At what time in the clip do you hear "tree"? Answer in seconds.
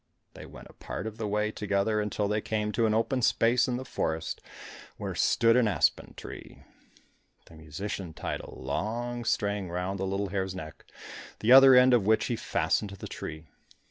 6.15-6.63, 13.07-13.45